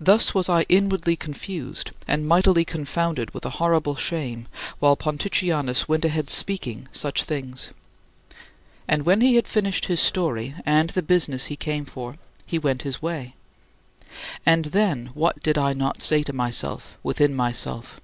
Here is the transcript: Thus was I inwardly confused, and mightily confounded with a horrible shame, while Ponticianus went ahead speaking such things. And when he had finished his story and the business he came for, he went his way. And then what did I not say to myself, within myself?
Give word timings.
Thus 0.00 0.32
was 0.32 0.48
I 0.48 0.62
inwardly 0.70 1.16
confused, 1.16 1.90
and 2.08 2.26
mightily 2.26 2.64
confounded 2.64 3.30
with 3.34 3.44
a 3.44 3.50
horrible 3.60 3.94
shame, 3.94 4.48
while 4.78 4.96
Ponticianus 4.96 5.86
went 5.86 6.06
ahead 6.06 6.30
speaking 6.30 6.88
such 6.92 7.24
things. 7.24 7.72
And 8.88 9.04
when 9.04 9.20
he 9.20 9.34
had 9.34 9.46
finished 9.46 9.84
his 9.84 10.00
story 10.00 10.54
and 10.64 10.88
the 10.88 11.02
business 11.02 11.44
he 11.52 11.56
came 11.56 11.84
for, 11.84 12.14
he 12.46 12.58
went 12.58 12.84
his 12.88 13.02
way. 13.02 13.34
And 14.46 14.64
then 14.64 15.10
what 15.12 15.42
did 15.42 15.58
I 15.58 15.74
not 15.74 16.00
say 16.00 16.22
to 16.22 16.32
myself, 16.32 16.96
within 17.02 17.34
myself? 17.34 18.00